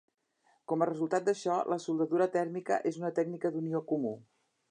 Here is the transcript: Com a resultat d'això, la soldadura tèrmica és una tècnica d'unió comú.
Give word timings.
Com 0.71 0.83
a 0.83 0.87
resultat 0.89 1.27
d'això, 1.27 1.57
la 1.73 1.77
soldadura 1.83 2.29
tèrmica 2.37 2.81
és 2.93 2.99
una 3.03 3.13
tècnica 3.21 3.55
d'unió 3.57 3.85
comú. 3.93 4.15